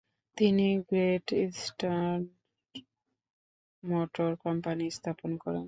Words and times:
তিনি 0.37 0.67
great 0.87 1.27
eastern 1.41 2.19
motor 3.83 4.31
company 4.43 4.85
স্থাপন 4.97 5.31
করেন। 5.43 5.59